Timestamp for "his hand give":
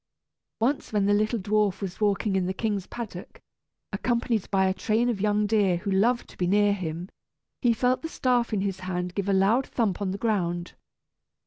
8.61-9.29